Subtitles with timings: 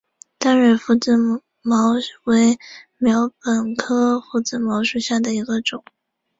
[0.39, 1.15] 单蕊拂子
[1.61, 1.91] 茅
[2.23, 2.57] 为
[2.97, 5.83] 禾本科拂子茅属下的一个种。